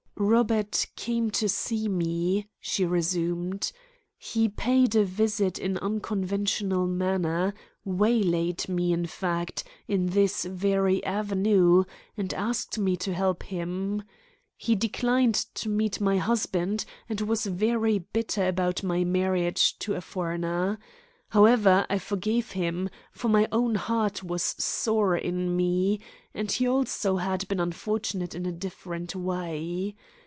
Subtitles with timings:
[0.23, 3.71] "Robert came to see me," she resumed.
[4.19, 11.85] "He paid a visit in unconventional manner waylaid me, in fact, in this very avenue,
[12.15, 14.03] and asked me to help him.
[14.55, 20.01] He declined to meet my husband, and was very bitter about my marriage to a
[20.01, 20.77] foreigner.
[21.29, 26.01] However, I forgave him, for my own heart was sore in me,
[26.33, 29.95] and he also had been unfortunate in a different way.